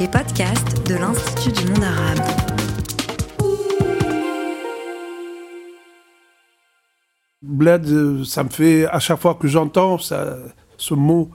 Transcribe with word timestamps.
les 0.00 0.08
podcasts 0.08 0.86
de 0.88 0.94
l'Institut 0.94 1.52
du 1.52 1.72
monde 1.72 1.84
arabe. 1.84 2.20
Bled, 7.42 7.86
euh, 7.86 8.24
ça 8.24 8.42
me 8.42 8.48
fait, 8.48 8.86
à 8.86 8.98
chaque 8.98 9.20
fois 9.20 9.34
que 9.34 9.46
j'entends 9.46 9.98
ce 9.98 10.94
mot, 10.94 11.30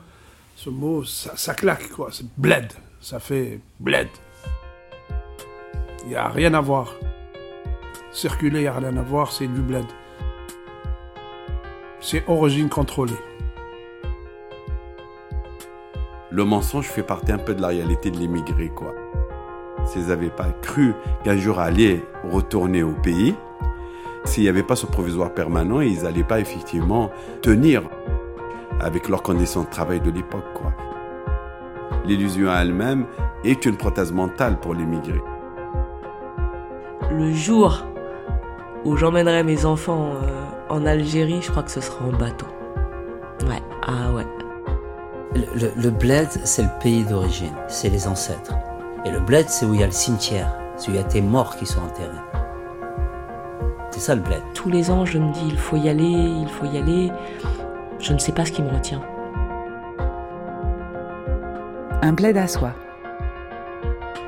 ce 0.55 0.71
mot, 0.71 1.04
ça, 1.04 1.33
ça 1.36 1.54
claque, 1.54 1.89
quoi. 1.89 2.09
C'est 2.11 2.25
bled. 2.38 2.73
Ça 3.01 3.20
fait 3.20 3.59
bled. 3.79 4.07
Il 6.04 6.09
n'y 6.09 6.16
a 6.16 6.27
rien 6.29 6.55
à 6.55 6.61
voir. 6.61 6.95
Circuler, 8.11 8.59
il 8.59 8.63
n'y 8.63 8.68
a 8.68 8.73
rien 8.73 8.97
à 8.97 9.04
voir, 9.04 9.32
c'est 9.32 9.47
du 9.47 9.61
bled. 9.61 9.86
C'est 12.02 12.23
origine 12.27 12.70
contrôlée. 12.70 13.13
Le 16.36 16.43
mensonge 16.43 16.88
fait 16.88 17.02
partie 17.02 17.32
un 17.32 17.37
peu 17.37 17.55
de 17.55 17.61
la 17.61 17.69
réalité 17.69 18.11
de 18.11 18.18
l'immigré, 18.18 18.68
quoi. 18.68 18.93
S'ils 19.86 20.07
n'avaient 20.07 20.29
pas 20.29 20.47
cru 20.61 20.93
qu'un 21.23 21.37
jour 21.37 21.60
allaient 21.60 22.04
retourner 22.25 22.83
au 22.83 22.91
pays, 22.91 23.33
s'il 24.25 24.43
n'y 24.43 24.50
avait 24.50 24.61
pas 24.61 24.75
ce 24.75 24.86
provisoire 24.86 25.33
permanent, 25.33 25.79
ils 25.79 26.04
n'allaient 26.04 26.25
pas 26.25 26.41
effectivement 26.41 27.10
tenir 27.41 27.83
avec 28.82 29.07
leurs 29.07 29.24
conditions 29.24 29.63
de 29.63 29.69
travail 29.69 30.01
de 30.01 30.11
l'époque, 30.11 30.43
quoi. 30.55 30.74
L'illusion 32.03 32.53
elle-même 32.53 33.05
est 33.45 33.66
une 33.66 33.77
prothèse 33.77 34.11
mentale 34.11 34.59
pour 34.59 34.73
l'immigré. 34.73 35.22
Le 37.11 37.31
jour 37.31 37.86
où 38.83 38.97
j'emmènerai 38.97 39.44
mes 39.44 39.63
enfants 39.63 40.09
euh, 40.22 40.44
en 40.67 40.86
Algérie, 40.86 41.41
je 41.41 41.49
crois 41.49 41.63
que 41.63 41.72
ce 41.72 41.80
sera 41.80 42.03
en 42.03 42.11
bateau. 42.11 42.47
Ouais. 43.47 43.63
Le, 45.36 45.59
le, 45.59 45.72
le 45.75 45.89
bled, 45.92 46.30
c'est 46.45 46.64
le 46.64 46.70
pays 46.81 47.03
d'origine, 47.03 47.53
c'est 47.67 47.89
les 47.89 48.08
ancêtres. 48.08 48.53
Et 49.06 49.12
le 49.12 49.19
bled, 49.19 49.50
c'est 49.50 49.66
où 49.66 49.73
il 49.73 49.81
y 49.81 49.83
a 49.83 49.88
le 49.88 49.92
cimetière, 49.92 50.50
c'est 50.77 50.89
où 50.89 50.92
il 50.92 50.97
y 50.97 51.00
a 51.00 51.03
tes 51.03 51.22
morts 51.22 51.55
qui 51.58 51.66
sont 51.66 51.81
enterrés. 51.81 52.09
C'est 53.92 54.00
ça 54.00 54.16
le 54.16 54.22
bled. 54.22 54.42
Tous 54.53 54.69
les 54.69 54.89
ans, 54.92 55.05
je 55.05 55.17
me 55.19 55.31
dis, 55.33 55.45
il 55.47 55.58
faut 55.58 55.77
y 55.77 55.89
aller, 55.89 56.03
il 56.03 56.47
faut 56.50 56.66
y 56.66 56.77
aller. 56.77 57.11
Je 58.00 58.14
ne 58.14 58.17
sais 58.17 58.31
pas 58.31 58.45
ce 58.45 58.52
qui 58.52 58.61
me 58.61 58.69
retient. 58.69 59.02
Un 62.02 62.14
bled 62.14 62.38
à 62.38 62.47
soi. 62.47 62.73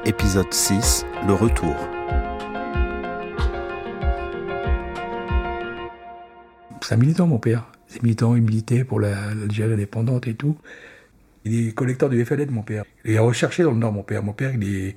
Épisode 0.05 0.51
6, 0.53 1.05
le 1.27 1.33
retour. 1.33 1.75
C'est 6.81 6.93
un 6.93 6.97
militant, 6.97 7.27
mon 7.27 7.39
père. 7.39 7.65
C'est 7.87 8.01
militant, 8.03 8.35
il 8.35 8.41
militait 8.43 8.83
pour 8.83 8.99
la- 8.99 9.33
l'Algérie 9.33 9.73
indépendante 9.73 10.27
et 10.27 10.35
tout. 10.35 10.55
Il 11.47 11.69
est 11.69 11.71
collecteur 11.71 12.09
du 12.09 12.23
FLN, 12.23 12.51
mon 12.51 12.61
père. 12.61 12.83
Il 13.05 13.13
est 13.13 13.19
recherché 13.19 13.63
dans 13.63 13.71
le 13.71 13.77
Nord, 13.77 13.93
mon 13.93 14.03
père. 14.03 14.21
Mon 14.23 14.33
père, 14.33 14.53
il 14.53 14.95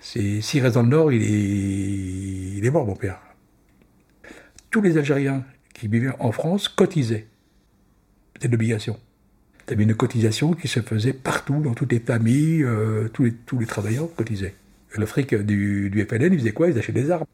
S'il 0.00 0.62
reste 0.62 0.74
dans 0.74 0.82
le 0.82 0.88
Nord, 0.88 1.12
il 1.12 2.64
est, 2.64 2.70
mort, 2.70 2.86
mon 2.86 2.96
père. 2.96 3.20
Tous 4.70 4.80
les 4.80 4.96
Algériens 4.96 5.44
qui 5.74 5.88
vivaient 5.88 6.12
en 6.18 6.32
France 6.32 6.68
cotisaient. 6.68 7.26
C'était 8.34 8.48
l'obligation. 8.48 8.98
Il 9.66 9.70
y 9.70 9.74
avait 9.74 9.84
une 9.84 9.94
cotisation 9.94 10.52
qui 10.54 10.68
se 10.68 10.80
faisait 10.80 11.12
partout, 11.12 11.60
dans 11.60 11.74
toutes 11.74 11.92
les 11.92 12.00
familles, 12.00 12.62
euh, 12.64 13.08
tous, 13.08 13.24
les, 13.24 13.66
travailleurs 13.66 14.08
cotisaient. 14.14 14.54
Le 14.96 15.06
fric 15.06 15.34
du, 15.34 16.06
FLN, 16.08 16.32
ils 16.32 16.38
faisaient 16.38 16.52
quoi? 16.52 16.68
Ils 16.68 16.78
achetaient 16.78 16.92
des 16.92 17.10
armes. 17.10 17.24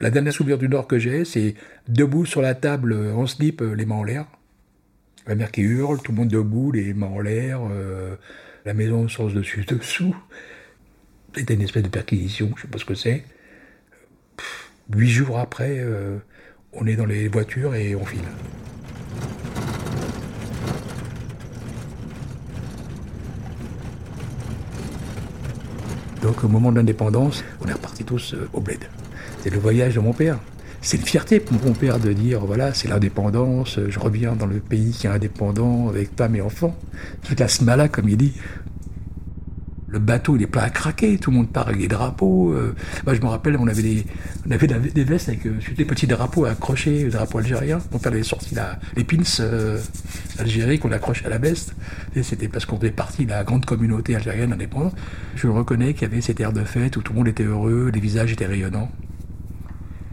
La 0.00 0.10
dernière 0.10 0.32
souvenir 0.32 0.58
du 0.58 0.68
Nord 0.68 0.86
que 0.86 0.98
j'ai, 0.98 1.24
c'est 1.24 1.54
debout 1.88 2.24
sur 2.24 2.40
la 2.40 2.54
table, 2.54 2.94
en 2.94 3.26
slip, 3.26 3.60
les 3.60 3.84
mains 3.84 3.96
en 3.96 4.04
l'air. 4.04 4.26
La 5.28 5.34
mère 5.34 5.50
qui 5.50 5.60
hurle, 5.60 6.00
tout 6.00 6.12
le 6.12 6.16
monde 6.16 6.28
debout, 6.28 6.72
les 6.72 6.94
mains 6.94 7.08
en 7.08 7.20
l'air, 7.20 7.60
euh, 7.70 8.16
la 8.64 8.72
maison 8.72 9.06
sens 9.10 9.34
dessus, 9.34 9.66
dessous. 9.66 10.16
C'était 11.36 11.52
une 11.52 11.60
espèce 11.60 11.82
de 11.82 11.90
perquisition, 11.90 12.50
je 12.56 12.62
sais 12.62 12.68
pas 12.68 12.78
ce 12.78 12.86
que 12.86 12.94
c'est. 12.94 13.24
Huit 14.90 15.10
jours 15.10 15.38
après, 15.38 15.80
euh, 15.80 16.16
on 16.72 16.86
est 16.86 16.96
dans 16.96 17.04
les 17.04 17.28
voitures 17.28 17.74
et 17.74 17.94
on 17.94 18.06
file. 18.06 18.22
Donc 26.22 26.42
au 26.42 26.48
moment 26.48 26.72
de 26.72 26.78
l'indépendance, 26.78 27.44
on 27.60 27.68
est 27.68 27.74
repartis 27.74 28.04
tous 28.04 28.32
euh, 28.32 28.48
au 28.54 28.62
bled. 28.62 28.82
C'est 29.42 29.50
le 29.50 29.58
voyage 29.58 29.96
de 29.96 30.00
mon 30.00 30.14
père. 30.14 30.38
C'est 30.80 30.96
une 30.96 31.02
fierté 31.02 31.40
pour 31.40 31.60
mon 31.64 31.72
père 31.72 31.98
de 31.98 32.12
dire, 32.12 32.40
voilà, 32.46 32.72
c'est 32.72 32.88
l'indépendance, 32.88 33.78
je 33.88 33.98
reviens 33.98 34.34
dans 34.36 34.46
le 34.46 34.60
pays 34.60 34.92
qui 34.92 35.06
est 35.06 35.10
indépendant 35.10 35.88
avec 35.88 36.10
femme 36.16 36.36
et 36.36 36.40
enfants. 36.40 36.76
Toute 37.22 37.40
la 37.40 37.48
smala, 37.48 37.88
comme 37.88 38.08
il 38.08 38.16
dit. 38.16 38.32
Le 39.90 39.98
bateau, 39.98 40.36
il 40.36 40.42
est 40.42 40.46
plein 40.46 40.64
à 40.64 40.70
craquer, 40.70 41.16
tout 41.16 41.30
le 41.30 41.38
monde 41.38 41.50
part 41.50 41.68
avec 41.68 41.80
des 41.80 41.88
drapeaux. 41.88 42.52
euh. 42.52 42.74
Moi, 43.06 43.14
je 43.14 43.22
me 43.22 43.26
rappelle, 43.26 43.56
on 43.56 43.66
avait 43.66 43.82
des, 43.82 44.06
on 44.46 44.50
avait 44.50 44.66
des 44.66 45.04
vestes 45.04 45.30
avec 45.30 45.46
euh, 45.46 45.54
des 45.74 45.84
petits 45.86 46.06
drapeaux 46.06 46.44
accrochés, 46.44 47.04
des 47.04 47.10
drapeaux 47.10 47.38
algériens. 47.38 47.78
Mon 47.90 47.98
père 47.98 48.12
avait 48.12 48.22
sorti 48.22 48.54
la, 48.54 48.78
les 48.96 49.04
pins 49.04 49.16
euh, 49.40 49.78
qu'on 50.78 50.92
accrochait 50.92 51.24
à 51.24 51.30
la 51.30 51.38
veste. 51.38 51.74
C'était 52.22 52.48
parce 52.48 52.66
qu'on 52.66 52.76
faisait 52.78 52.90
partie 52.90 53.24
de 53.24 53.30
la 53.30 53.44
grande 53.44 53.64
communauté 53.64 54.14
algérienne 54.14 54.52
indépendante. 54.52 54.94
Je 55.36 55.48
reconnais 55.48 55.94
qu'il 55.94 56.02
y 56.02 56.12
avait 56.12 56.20
cette 56.20 56.38
air 56.40 56.52
de 56.52 56.64
fête 56.64 56.98
où 56.98 57.00
tout 57.00 57.14
le 57.14 57.20
monde 57.20 57.28
était 57.28 57.44
heureux, 57.44 57.90
les 57.92 58.00
visages 58.00 58.30
étaient 58.30 58.44
rayonnants. 58.46 58.90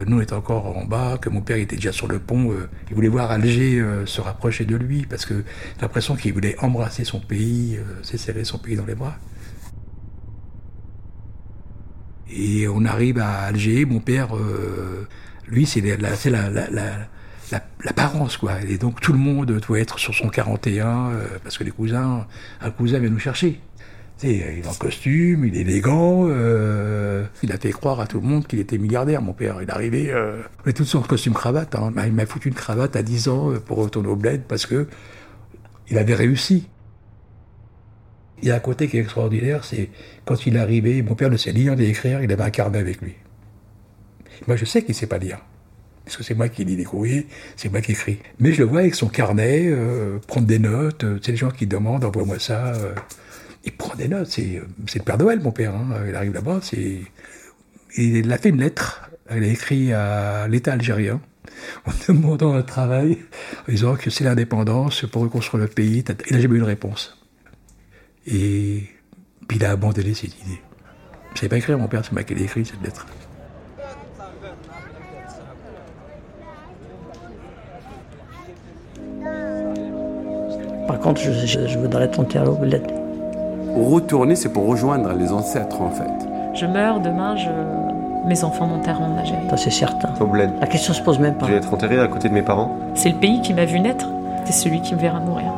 Nous, 0.05 0.17
on 0.17 0.21
était 0.21 0.33
encore 0.33 0.77
en 0.77 0.83
bas, 0.85 1.17
que 1.17 1.29
mon 1.29 1.41
père 1.41 1.57
était 1.57 1.77
déjà 1.77 1.91
sur 1.93 2.07
le 2.07 2.19
pont. 2.19 2.51
euh, 2.51 2.69
il 2.89 2.95
voulait 2.95 3.07
voir 3.07 3.31
Alger 3.31 3.79
euh, 3.79 4.05
se 4.05 4.19
rapprocher 4.21 4.65
de 4.65 4.75
lui, 4.75 5.05
parce 5.05 5.25
que 5.25 5.35
j'ai 5.75 5.81
l'impression 5.81 6.15
qu'il 6.15 6.33
voulait 6.33 6.57
embrasser 6.59 7.05
son 7.05 7.19
pays, 7.21 7.77
euh, 7.77 7.83
se 8.03 8.17
serrer 8.17 8.43
son 8.43 8.57
pays 8.57 8.75
dans 8.75 8.85
les 8.85 8.95
bras. 8.95 9.15
Et 12.29 12.67
on 12.67 12.83
arrive 12.85 13.19
à 13.19 13.41
Alger, 13.43 13.85
mon 13.85 13.99
père, 13.99 14.35
euh, 14.35 15.07
lui, 15.47 15.65
c'est 15.65 15.81
la, 15.81 15.95
la- 15.97 16.15
c'est 16.15 16.29
la, 16.29 16.49
la, 16.49 16.69
la- 16.69 16.97
la- 17.51 17.63
l'apparence, 17.83 18.37
quoi. 18.37 18.61
Et 18.67 18.77
donc 18.77 18.99
tout 18.99 19.13
le 19.13 19.19
monde 19.19 19.51
doit 19.65 19.79
être 19.79 19.99
sur 19.99 20.13
son 20.13 20.27
41, 20.29 21.11
euh, 21.11 21.27
parce 21.43 21.57
que 21.57 21.63
les 21.63 21.71
cousins, 21.71 22.25
un 22.61 22.71
cousin 22.71 22.99
vient 22.99 23.09
nous 23.09 23.19
chercher. 23.19 23.61
Il 24.23 24.29
est 24.29 24.67
en 24.67 24.73
costume, 24.73 25.45
il 25.45 25.57
est 25.57 25.61
élégant. 25.61 26.27
euh, 26.29 27.25
il 27.43 27.51
a 27.51 27.57
fait 27.57 27.71
croire 27.71 27.99
à 27.99 28.07
tout 28.07 28.21
le 28.21 28.25
monde 28.27 28.47
qu'il 28.47 28.59
était 28.59 28.77
milliardaire, 28.77 29.21
mon 29.21 29.33
père. 29.33 29.57
Il 29.61 29.67
est 29.67 29.71
arrivé, 29.71 30.09
euh, 30.09 30.41
est 30.65 30.73
tous 30.73 30.97
costume 31.07 31.33
cravate. 31.33 31.75
Hein. 31.75 31.93
Il 32.05 32.13
m'a 32.13 32.25
foutu 32.25 32.47
une 32.47 32.55
cravate 32.55 32.95
à 32.95 33.03
10 33.03 33.27
ans 33.27 33.51
euh, 33.51 33.59
pour 33.59 33.77
retourner 33.77 34.07
au 34.07 34.15
bled 34.15 34.43
parce 34.47 34.65
que 34.65 34.87
il 35.89 35.97
avait 35.97 36.15
réussi. 36.15 36.67
Il 38.41 38.47
y 38.47 38.51
a 38.51 38.55
un 38.55 38.59
côté 38.59 38.87
qui 38.87 38.97
est 38.97 39.01
extraordinaire, 39.01 39.63
c'est 39.63 39.89
quand 40.25 40.45
il 40.45 40.55
est 40.55 40.59
arrivé, 40.59 41.01
mon 41.01 41.15
père 41.15 41.29
ne 41.29 41.37
sait 41.37 41.51
lire 41.51 41.75
ni 41.75 41.85
écrire, 41.85 42.21
il 42.21 42.31
avait 42.31 42.43
un 42.43 42.49
carnet 42.49 42.79
avec 42.79 43.01
lui. 43.01 43.13
Moi, 44.47 44.57
je 44.57 44.65
sais 44.65 44.81
qu'il 44.81 44.91
ne 44.91 44.95
sait 44.95 45.07
pas 45.07 45.17
lire. 45.17 45.39
Parce 46.03 46.17
que 46.17 46.23
c'est 46.23 46.35
moi 46.35 46.49
qui 46.49 46.65
lis 46.65 46.75
les 46.75 46.83
courriers, 46.83 47.27
c'est 47.55 47.69
moi 47.71 47.81
qui 47.81 47.93
écris. 47.93 48.19
Mais 48.39 48.51
je 48.51 48.59
le 48.59 48.65
vois 48.69 48.81
avec 48.81 48.93
son 48.93 49.07
carnet, 49.07 49.63
euh, 49.67 50.19
prendre 50.27 50.45
des 50.45 50.59
notes. 50.59 51.05
C'est 51.23 51.31
les 51.31 51.37
gens 51.37 51.49
qui 51.49 51.65
demandent, 51.65 52.03
envoie-moi 52.03 52.37
ça. 52.39 52.73
Il 53.65 53.71
prend 53.75 53.95
des 53.95 54.07
notes. 54.07 54.29
C'est 54.29 54.61
le 54.95 55.03
Père 55.03 55.17
Noël, 55.17 55.39
mon 55.41 55.51
père. 55.51 55.73
hein. 55.75 55.87
Il 56.07 56.15
arrive 56.15 56.33
là-bas, 56.33 56.59
c'est. 56.61 57.01
Il 57.97 58.31
a 58.31 58.37
fait 58.37 58.49
une 58.49 58.59
lettre. 58.59 59.09
Il 59.35 59.43
a 59.43 59.47
écrit 59.47 59.91
à 59.93 60.47
l'État 60.47 60.73
algérien 60.73 61.19
en 61.85 61.91
demandant 62.13 62.53
un 62.53 62.61
travail, 62.61 63.17
en 63.67 63.71
disant 63.71 63.95
que 63.95 64.09
c'est 64.09 64.23
l'indépendance 64.23 65.05
pour 65.11 65.23
reconstruire 65.23 65.63
le 65.63 65.69
pays. 65.69 66.03
Il 66.29 66.35
n'a 66.35 66.41
jamais 66.41 66.57
eu 66.57 66.59
de 66.59 66.63
réponse. 66.65 67.17
Et 68.27 68.83
puis 69.47 69.57
il 69.57 69.65
a 69.65 69.71
abandonné 69.71 70.13
cette 70.13 70.33
idée. 70.41 70.61
Je 71.29 71.33
ne 71.33 71.37
savais 71.37 71.49
pas 71.49 71.57
écrire, 71.57 71.77
mon 71.77 71.87
père, 71.87 72.03
c'est 72.05 72.11
moi 72.13 72.23
qui 72.23 72.33
l'ai 72.35 72.43
écrit 72.43 72.65
cette 72.65 72.81
lettre. 72.83 73.05
Par 80.87 80.99
contre, 80.99 81.21
je, 81.21 81.31
je- 81.31 81.67
je 81.67 81.77
voudrais 81.79 82.09
tenter 82.09 82.39
bled. 82.59 82.83
Retourner, 83.75 84.37
c'est 84.37 84.53
pour 84.53 84.67
rejoindre 84.67 85.11
les 85.11 85.33
ancêtres, 85.33 85.81
en 85.81 85.89
fait. 85.89 86.09
Je 86.53 86.65
meurs, 86.65 87.01
demain, 87.01 87.35
je... 87.35 87.49
mes 88.25 88.45
enfants 88.45 88.67
m'enterreront 88.67 89.13
en 89.13 89.17
Algérie. 89.17 89.41
Ça, 89.49 89.57
c'est 89.57 89.69
certain. 89.69 90.13
Au 90.21 90.25
bled. 90.25 90.49
La 90.61 90.67
question 90.67 90.93
se 90.93 91.01
pose 91.01 91.19
même 91.19 91.35
pas. 91.35 91.45
Je 91.47 91.51
vais 91.51 91.57
être 91.57 91.73
enterré 91.73 91.99
à 91.99 92.07
côté 92.07 92.29
de 92.29 92.33
mes 92.33 92.41
parents. 92.41 92.73
C'est 92.93 93.09
le 93.09 93.17
pays 93.17 93.41
qui 93.41 93.53
m'a 93.53 93.65
vu 93.65 93.81
naître, 93.81 94.07
c'est 94.45 94.53
celui 94.53 94.81
qui 94.81 94.95
me 94.95 94.99
verra 95.01 95.19
mourir. 95.19 95.51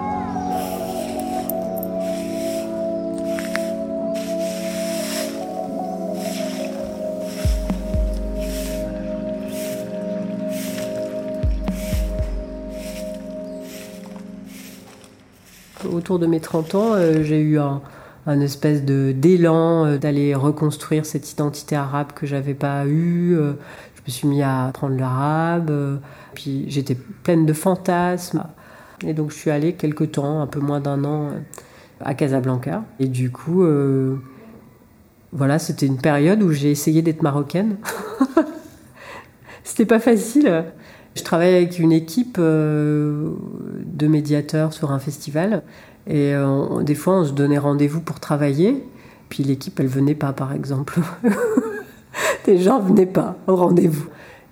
Autour 15.87 16.17
de 16.17 16.25
mes 16.25 16.39
30 16.39 16.75
ans, 16.75 16.93
euh, 16.93 17.21
j'ai 17.21 17.39
eu 17.39 17.59
un, 17.59 17.81
un 18.27 18.41
espèce 18.41 18.83
de 18.83 19.13
d'élan 19.13 19.85
euh, 19.85 19.97
d'aller 19.97 20.35
reconstruire 20.35 21.05
cette 21.05 21.31
identité 21.31 21.75
arabe 21.75 22.11
que 22.13 22.27
j'avais 22.27 22.53
pas 22.53 22.85
eue. 22.85 23.35
Euh, 23.35 23.53
je 23.95 24.01
me 24.05 24.11
suis 24.11 24.27
mis 24.27 24.43
à 24.43 24.65
apprendre 24.65 24.97
l'arabe, 24.97 25.69
euh, 25.69 25.97
puis 26.35 26.65
j'étais 26.67 26.95
pleine 26.95 27.45
de 27.45 27.53
fantasmes. 27.53 28.43
Et 29.05 29.13
donc 29.13 29.31
je 29.31 29.35
suis 29.35 29.49
allée 29.49 29.73
quelque 29.73 30.03
temps, 30.03 30.41
un 30.41 30.47
peu 30.47 30.59
moins 30.59 30.81
d'un 30.81 31.03
an, 31.05 31.29
à 32.01 32.13
Casablanca. 32.13 32.83
Et 32.99 33.07
du 33.07 33.31
coup, 33.31 33.63
voilà, 35.31 35.59
c'était 35.59 35.85
une 35.85 36.01
période 36.01 36.41
où 36.41 36.51
j'ai 36.51 36.71
essayé 36.71 37.03
d'être 37.03 37.21
marocaine. 37.21 37.77
c'était 39.63 39.85
pas 39.85 39.99
facile. 39.99 40.63
Je 41.17 41.23
travaillais 41.23 41.57
avec 41.57 41.79
une 41.79 41.91
équipe 41.91 42.37
euh, 42.39 43.31
de 43.85 44.05
médiateurs 44.05 44.71
sur 44.71 44.91
un 44.91 44.99
festival 44.99 45.63
et 46.05 46.35
euh, 46.35 46.83
des 46.83 46.93
fois 46.93 47.21
on 47.21 47.25
se 47.25 47.31
donnait 47.31 47.57
rendez-vous 47.57 48.01
pour 48.01 48.19
travailler. 48.19 48.83
Puis 49.27 49.43
l'équipe, 49.43 49.77
elle 49.79 49.87
venait 49.87 50.15
pas, 50.15 50.31
par 50.31 50.53
exemple. 50.53 50.99
Des 52.45 52.59
gens 52.59 52.79
venaient 52.79 53.07
pas 53.07 53.35
au 53.47 53.55
rendez-vous. 53.55 54.07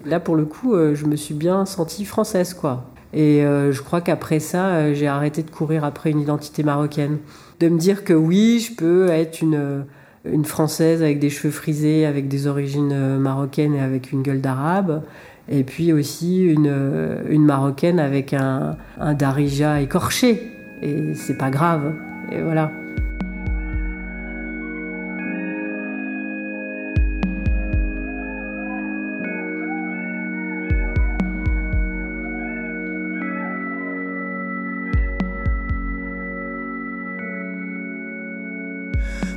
Là, 0.06 0.20
pour 0.20 0.36
le 0.36 0.46
coup, 0.46 0.74
euh, 0.74 0.96
je 0.96 1.06
me 1.06 1.16
suis 1.16 1.36
bien 1.36 1.66
sentie 1.66 2.04
française, 2.04 2.54
quoi. 2.54 2.86
Et 3.14 3.44
je 3.44 3.82
crois 3.82 4.02
qu'après 4.02 4.42
ça, 4.42 4.94
j'ai 4.94 5.08
arrêté 5.08 5.42
de 5.42 5.50
courir 5.50 5.86
après 5.86 6.12
une 6.12 6.20
identité 6.20 6.64
marocaine. 6.64 7.20
De 7.62 7.70
me 7.70 7.78
dire 7.78 8.04
que 8.04 8.12
oui, 8.12 8.60
je 8.60 8.76
peux 8.76 9.08
être 9.08 9.42
une, 9.42 9.86
une 10.30 10.44
Française 10.44 11.02
avec 11.02 11.20
des 11.20 11.30
cheveux 11.30 11.54
frisés, 11.54 12.06
avec 12.06 12.28
des 12.28 12.46
origines 12.46 13.18
marocaines 13.18 13.74
et 13.74 13.80
avec 13.80 14.12
une 14.12 14.22
gueule 14.22 14.42
d'arabe 14.42 15.02
et 15.50 15.64
puis 15.64 15.94
aussi 15.94 16.44
une, 16.44 17.46
Marocaine 17.46 18.00
avec 18.00 18.34
un, 18.34 18.78
darija 19.14 19.82
écorché. 19.82 20.52
Et 20.82 21.14
c'est 21.14 21.38
pas 21.38 21.50
grave. 21.50 21.94
Et 22.32 22.42
voilà. 22.42 22.72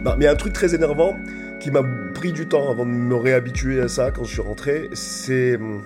Non, 0.04 0.14
mais 0.16 0.26
un 0.26 0.36
truc 0.36 0.52
très 0.52 0.74
énervant 0.74 1.18
qui 1.60 1.70
m'a 1.70 1.82
pris 2.14 2.32
du 2.32 2.46
temps 2.46 2.70
avant 2.70 2.86
de 2.86 2.90
me 2.90 3.14
réhabituer 3.14 3.80
à 3.80 3.88
ça 3.88 4.10
quand 4.10 4.24
je 4.24 4.32
suis 4.32 4.40
rentré, 4.40 4.88
c'est 4.92 5.56
hum, 5.56 5.82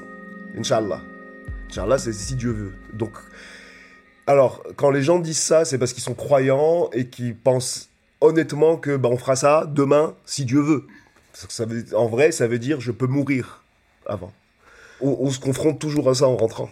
Inch'Allah. 0.56 1.00
Inch'Allah, 1.68 1.98
c'est 1.98 2.12
si 2.12 2.34
Dieu 2.34 2.50
veut. 2.50 2.72
Donc, 2.92 3.12
alors, 4.26 4.62
quand 4.76 4.90
les 4.90 5.02
gens 5.02 5.18
disent 5.18 5.40
ça, 5.40 5.64
c'est 5.64 5.78
parce 5.78 5.92
qu'ils 5.92 6.02
sont 6.02 6.14
croyants 6.14 6.90
et 6.92 7.08
qu'ils 7.08 7.36
pensent 7.36 7.88
honnêtement 8.20 8.76
que 8.76 8.96
bah, 8.96 9.08
on 9.10 9.16
fera 9.16 9.36
ça 9.36 9.66
demain, 9.66 10.14
si 10.24 10.44
Dieu 10.44 10.60
veut. 10.60 10.86
Ça 11.32 11.64
veut. 11.64 11.84
En 11.96 12.06
vrai, 12.06 12.30
ça 12.30 12.46
veut 12.46 12.58
dire 12.58 12.80
je 12.80 12.92
peux 12.92 13.06
mourir 13.06 13.62
avant. 14.06 14.32
On, 15.00 15.30
se 15.30 15.40
confronte 15.40 15.80
toujours 15.80 16.08
à 16.08 16.14
ça 16.14 16.28
en 16.28 16.36
rentrant. 16.36 16.70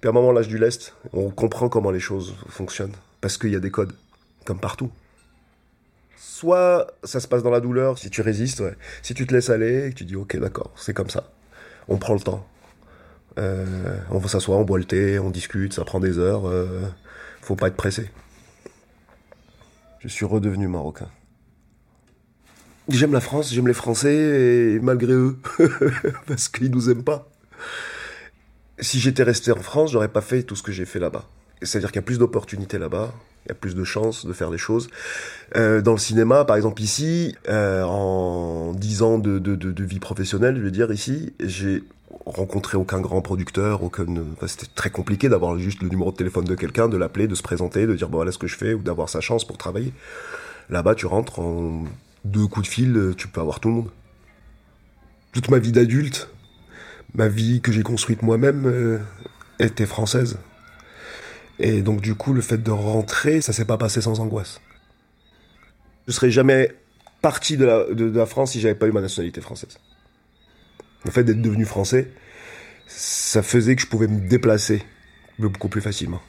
Puis 0.00 0.08
à 0.08 0.10
un 0.10 0.12
moment, 0.12 0.32
l'âge 0.32 0.48
du 0.48 0.58
lest, 0.58 0.94
on 1.12 1.30
comprend 1.30 1.68
comment 1.68 1.92
les 1.92 2.00
choses 2.00 2.34
fonctionnent. 2.48 2.96
Parce 3.20 3.38
qu'il 3.38 3.50
y 3.50 3.56
a 3.56 3.60
des 3.60 3.70
codes, 3.70 3.94
comme 4.44 4.58
partout. 4.58 4.90
Soit 6.16 6.88
ça 7.04 7.20
se 7.20 7.28
passe 7.28 7.44
dans 7.44 7.50
la 7.50 7.60
douleur, 7.60 7.96
si 7.96 8.10
tu 8.10 8.22
résistes. 8.22 8.64
Si 9.02 9.14
tu 9.14 9.24
te 9.24 9.32
laisses 9.32 9.50
aller, 9.50 9.86
et 9.86 9.90
que 9.90 9.94
tu 9.94 10.04
dis 10.04 10.16
ok, 10.16 10.36
d'accord, 10.38 10.72
c'est 10.74 10.94
comme 10.94 11.10
ça. 11.10 11.30
On 11.86 11.96
prend 11.96 12.14
le 12.14 12.20
temps. 12.20 12.44
Euh, 13.38 13.98
on 14.10 14.18
va 14.18 14.28
s'asseoir, 14.28 14.58
on 14.58 14.64
boit 14.64 14.78
le 14.78 14.84
thé, 14.84 15.18
on 15.18 15.30
discute, 15.30 15.72
ça 15.72 15.84
prend 15.84 16.00
des 16.00 16.18
heures. 16.18 16.46
Euh, 16.46 16.82
faut 17.42 17.56
pas 17.56 17.68
être 17.68 17.76
pressé. 17.76 18.10
Je 20.00 20.08
suis 20.08 20.24
redevenu 20.24 20.68
marocain. 20.68 21.08
J'aime 22.88 23.12
la 23.12 23.20
France, 23.20 23.52
j'aime 23.52 23.66
les 23.66 23.74
Français, 23.74 24.14
et 24.74 24.78
malgré 24.80 25.12
eux, 25.12 25.38
parce 26.26 26.48
qu'ils 26.48 26.70
nous 26.70 26.90
aiment 26.90 27.04
pas. 27.04 27.28
Si 28.78 29.00
j'étais 29.00 29.22
resté 29.22 29.52
en 29.52 29.62
France, 29.62 29.92
j'aurais 29.92 30.08
pas 30.08 30.20
fait 30.20 30.42
tout 30.42 30.54
ce 30.54 30.62
que 30.62 30.72
j'ai 30.72 30.84
fait 30.84 30.98
là-bas. 30.98 31.24
C'est-à-dire 31.62 31.90
qu'il 31.90 32.00
y 32.00 32.04
a 32.04 32.06
plus 32.06 32.18
d'opportunités 32.18 32.76
là-bas, 32.76 33.14
il 33.46 33.48
y 33.48 33.52
a 33.52 33.54
plus 33.54 33.74
de 33.74 33.84
chances 33.84 34.26
de 34.26 34.32
faire 34.34 34.50
des 34.50 34.58
choses. 34.58 34.90
Euh, 35.56 35.80
dans 35.80 35.92
le 35.92 35.98
cinéma, 35.98 36.44
par 36.44 36.56
exemple 36.56 36.82
ici, 36.82 37.34
en 37.48 38.74
10 38.74 39.02
ans 39.02 39.18
de, 39.18 39.38
de, 39.38 39.84
vie 39.84 40.00
professionnelle, 40.00 40.56
je 40.56 40.62
veux 40.62 40.70
dire 40.70 40.92
ici, 40.92 41.32
j'ai 41.40 41.84
rencontrer 42.26 42.76
aucun 42.76 43.00
grand 43.00 43.20
producteur, 43.20 43.82
aucun. 43.82 44.06
c'était 44.46 44.66
très 44.74 44.90
compliqué 44.90 45.28
d'avoir 45.28 45.58
juste 45.58 45.82
le 45.82 45.88
numéro 45.88 46.10
de 46.10 46.16
téléphone 46.16 46.44
de 46.44 46.54
quelqu'un, 46.54 46.88
de 46.88 46.96
l'appeler, 46.96 47.28
de 47.28 47.34
se 47.34 47.42
présenter, 47.42 47.86
de 47.86 47.94
dire 47.94 48.08
bon 48.08 48.18
voilà 48.18 48.32
ce 48.32 48.38
que 48.38 48.46
je 48.46 48.56
fais 48.56 48.74
ou 48.74 48.80
d'avoir 48.80 49.08
sa 49.08 49.20
chance 49.20 49.46
pour 49.46 49.58
travailler. 49.58 49.92
Là-bas, 50.70 50.94
tu 50.94 51.06
rentres 51.06 51.38
en 51.38 51.84
deux 52.24 52.46
coups 52.46 52.66
de 52.66 52.72
fil, 52.72 53.14
tu 53.16 53.28
peux 53.28 53.40
avoir 53.40 53.60
tout 53.60 53.68
le 53.68 53.74
monde. 53.74 53.90
Toute 55.32 55.50
ma 55.50 55.58
vie 55.58 55.72
d'adulte, 55.72 56.30
ma 57.14 57.28
vie 57.28 57.60
que 57.60 57.72
j'ai 57.72 57.82
construite 57.82 58.22
moi-même 58.22 58.66
euh, 58.66 58.98
était 59.58 59.86
française. 59.86 60.38
Et 61.58 61.82
donc 61.82 62.00
du 62.00 62.14
coup, 62.14 62.32
le 62.32 62.40
fait 62.40 62.62
de 62.62 62.70
rentrer, 62.70 63.40
ça 63.40 63.52
s'est 63.52 63.64
pas 63.64 63.76
passé 63.76 64.00
sans 64.00 64.20
angoisse. 64.20 64.60
Je 66.06 66.12
serais 66.12 66.30
jamais 66.30 66.72
parti 67.20 67.56
de 67.56 67.64
la, 67.64 67.84
de 67.84 68.10
la 68.10 68.26
France 68.26 68.52
si 68.52 68.60
j'avais 68.60 68.74
pas 68.74 68.86
eu 68.86 68.92
ma 68.92 69.00
nationalité 69.00 69.40
française. 69.40 69.78
Le 71.04 71.10
fait 71.10 71.24
d'être 71.24 71.42
devenu 71.42 71.64
français, 71.64 72.08
ça 72.86 73.42
faisait 73.42 73.76
que 73.76 73.82
je 73.82 73.86
pouvais 73.86 74.06
me 74.06 74.28
déplacer 74.28 74.82
beaucoup 75.38 75.68
plus 75.68 75.80
facilement. 75.80 76.22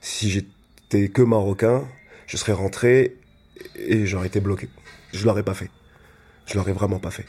Si 0.00 0.30
j'étais 0.30 1.08
que 1.08 1.22
marocain, 1.22 1.86
je 2.26 2.36
serais 2.36 2.52
rentré 2.52 3.16
et 3.76 4.06
j'aurais 4.06 4.28
été 4.28 4.40
bloqué. 4.40 4.68
Je 5.12 5.24
l'aurais 5.24 5.42
pas 5.42 5.54
fait. 5.54 5.70
Je 6.46 6.54
l'aurais 6.54 6.72
vraiment 6.72 6.98
pas 6.98 7.10
fait. 7.10 7.26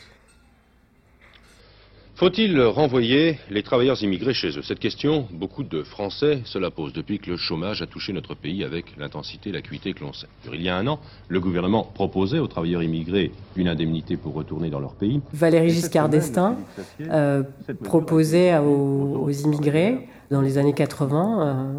Faut-il 2.18 2.60
renvoyer 2.60 3.38
les 3.52 3.62
travailleurs 3.62 4.02
immigrés 4.02 4.34
chez 4.34 4.58
eux? 4.58 4.64
Cette 4.64 4.80
question, 4.80 5.28
beaucoup 5.31 5.62
de 5.62 5.84
Français 5.84 6.42
se 6.46 6.58
la 6.58 6.72
posent 6.72 6.92
depuis 6.92 7.19
que 7.19 7.30
le 7.30 7.38
chômage 7.38 7.84
a 7.84 7.86
touché 7.86 8.12
notre 8.12 8.34
pays 8.34 8.64
avec 8.64 8.98
l'intensité 8.98 9.50
et 9.50 9.54
l'acuité 9.54 9.94
que 9.94 10.04
l'on 10.04 10.14
sait. 10.14 10.25
Il 10.52 10.64
y 10.64 10.68
a 10.68 10.75
un 10.75 10.88
an, 10.88 11.00
le 11.28 11.40
gouvernement 11.40 11.84
proposait 11.84 12.40
aux 12.40 12.48
travailleurs 12.48 12.81
immigrés 12.81 13.31
une 13.56 13.68
indemnité 13.68 14.18
pour 14.18 14.34
retourner 14.34 14.72
dans 14.72 14.80
leur 14.80 14.96
pays. 14.96 15.22
Valéry 15.31 15.69
Giscard 15.69 16.10
d'Estaing 16.10 16.56
euh, 17.02 17.44
proposait 17.84 18.58
aux, 18.58 19.30
immigrés 19.30 20.08
dans 20.31 20.42
les 20.42 20.58
années 20.58 20.74
80 20.74 21.69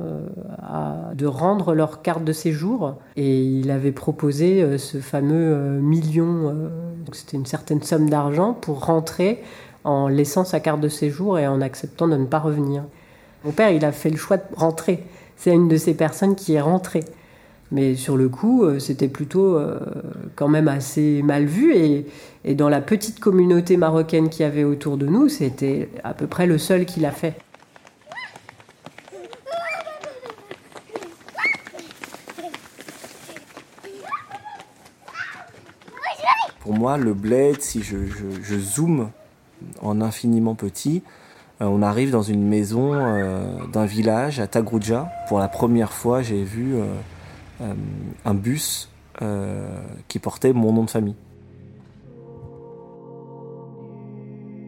euh, 0.00 0.26
euh, 0.60 1.14
de 1.14 1.26
rendre 1.26 1.74
leur 1.74 2.02
carte 2.02 2.22
de 2.22 2.32
séjour 2.32 2.94
et 3.16 3.42
il 3.42 3.68
avait 3.72 3.90
proposé 3.90 4.78
ce 4.78 4.98
fameux 4.98 5.80
million, 5.80 6.70
c'était 7.12 7.36
une 7.36 7.46
certaine 7.46 7.82
somme 7.82 8.08
d'argent 8.08 8.52
pour 8.54 8.84
rentrer 8.84 9.42
en 9.88 10.06
laissant 10.06 10.44
sa 10.44 10.60
carte 10.60 10.80
de 10.82 10.88
séjour 10.88 11.38
et 11.38 11.46
en 11.46 11.62
acceptant 11.62 12.06
de 12.08 12.16
ne 12.16 12.26
pas 12.26 12.38
revenir. 12.38 12.84
Mon 13.44 13.52
père, 13.52 13.70
il 13.70 13.84
a 13.86 13.92
fait 13.92 14.10
le 14.10 14.18
choix 14.18 14.36
de 14.36 14.42
rentrer. 14.54 15.02
C'est 15.36 15.54
une 15.54 15.68
de 15.68 15.78
ces 15.78 15.94
personnes 15.94 16.34
qui 16.34 16.54
est 16.54 16.60
rentrée. 16.60 17.04
Mais 17.70 17.94
sur 17.94 18.18
le 18.18 18.28
coup, 18.28 18.64
euh, 18.64 18.78
c'était 18.78 19.08
plutôt 19.08 19.56
euh, 19.56 19.78
quand 20.36 20.48
même 20.48 20.68
assez 20.68 21.22
mal 21.22 21.46
vu. 21.46 21.74
Et, 21.74 22.06
dans 22.54 22.68
la 22.68 22.82
petite 22.82 23.18
communauté 23.18 23.76
marocaine 23.78 24.28
qu'il 24.28 24.42
y 24.42 24.44
avait 24.46 24.64
autour 24.64 24.98
de 24.98 25.06
nous, 25.06 25.28
c'était 25.28 25.88
à 26.04 26.12
peu 26.12 26.26
près 26.26 26.46
le 26.46 26.58
seul 26.58 26.84
qui 26.84 27.00
l'a 27.00 27.10
fait. 27.10 27.34
Pour 36.60 36.74
moi, 36.74 36.98
le 36.98 37.14
bled, 37.14 37.62
si 37.62 37.82
je 37.82 38.58
zoome 38.58 39.10
en 39.82 40.00
infiniment 40.00 40.54
petit. 40.54 41.02
Euh, 41.60 41.66
on 41.66 41.82
arrive 41.82 42.10
dans 42.10 42.22
une 42.22 42.46
maison 42.46 42.92
euh, 42.94 43.44
d'un 43.72 43.84
village 43.84 44.40
à 44.40 44.46
Tagrouja. 44.46 45.08
Pour 45.28 45.38
la 45.38 45.48
première 45.48 45.92
fois, 45.92 46.22
j'ai 46.22 46.44
vu 46.44 46.76
euh, 46.76 47.74
un 48.24 48.34
bus 48.34 48.90
qui 50.06 50.20
portait 50.20 50.52
mon 50.52 50.72
nom 50.72 50.84
de 50.84 50.90
famille. 50.90 51.16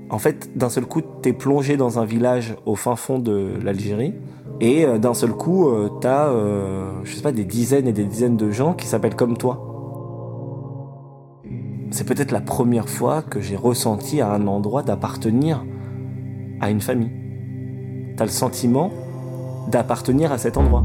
En 0.08 0.18
fait, 0.18 0.58
d'un 0.58 0.68
seul 0.68 0.86
coup, 0.86 1.02
t'es 1.22 1.32
plongé 1.32 1.76
dans 1.76 2.00
un 2.00 2.04
village 2.04 2.56
au 2.66 2.74
fin 2.74 2.96
fond 2.96 3.20
de 3.20 3.52
l'Algérie, 3.62 4.12
et 4.58 4.84
d'un 4.98 5.14
seul 5.14 5.30
coup, 5.30 5.70
t'as, 6.00 6.32
je 7.04 7.14
sais 7.14 7.22
pas, 7.22 7.30
des 7.30 7.44
dizaines 7.44 7.86
et 7.86 7.92
des 7.92 8.02
dizaines 8.02 8.36
de 8.36 8.50
gens 8.50 8.74
qui 8.74 8.88
s'appellent 8.88 9.14
comme 9.14 9.38
toi 9.38 9.69
c'est 11.90 12.04
peut-être 12.04 12.30
la 12.30 12.40
première 12.40 12.88
fois 12.88 13.22
que 13.22 13.40
j'ai 13.40 13.56
ressenti 13.56 14.20
à 14.20 14.30
un 14.30 14.46
endroit 14.46 14.82
d'appartenir 14.82 15.64
à 16.60 16.70
une 16.70 16.80
famille. 16.80 17.10
T'as 18.16 18.24
le 18.24 18.30
sentiment 18.30 18.90
d'appartenir 19.68 20.32
à 20.32 20.38
cet 20.38 20.56
endroit. 20.56 20.84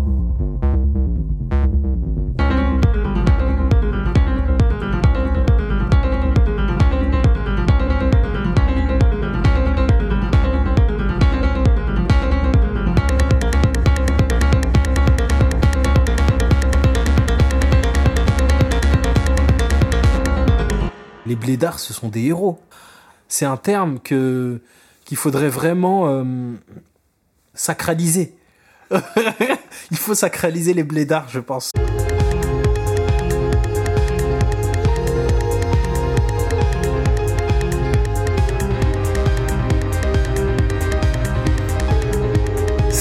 Blédards, 21.46 21.80
ce 21.80 21.94
sont 21.94 22.10
des 22.10 22.24
héros. 22.24 22.60
C'est 23.28 23.46
un 23.46 23.58
terme 23.58 24.00
qu'il 24.00 24.60
faudrait 25.14 25.50
vraiment 25.50 26.08
euh, 26.08 26.24
sacraliser. 27.54 28.36
Il 29.92 29.98
faut 29.98 30.16
sacraliser 30.16 30.74
les 30.74 30.84
blédards, 30.84 31.30
je 31.30 31.40
pense. 31.40 31.72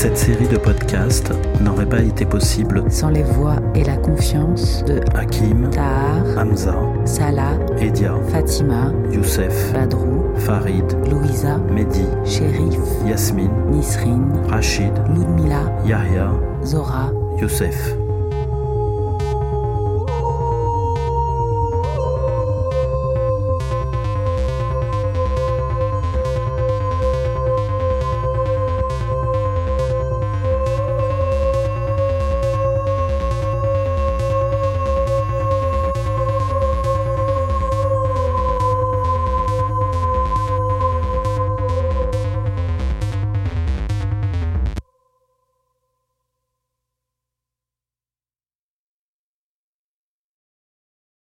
De 0.05 0.59
podcast 0.59 1.33
n'aurait 1.63 1.89
pas 1.89 2.03
été 2.03 2.27
possible 2.27 2.85
sans 2.91 3.09
les 3.09 3.23
voix 3.23 3.57
et 3.75 3.83
la 3.85 3.97
confiance 3.97 4.85
de 4.85 5.01
Hakim, 5.15 5.71
Tahar, 5.71 6.23
Hamza, 6.37 6.77
Salah, 7.07 7.55
Edia, 7.81 8.13
Fatima, 8.29 8.93
Youssef, 9.11 9.73
Badrou, 9.73 10.25
Farid, 10.37 10.85
Louisa, 11.11 11.57
Mehdi, 11.73 12.05
Shérif, 12.27 12.79
Yasmine, 13.07 13.51
Nisrine, 13.71 14.31
Rachid, 14.47 14.93
Ludmila, 15.09 15.73
Yahya, 15.87 16.33
Zora, 16.63 17.11
Youssef. 17.41 18.04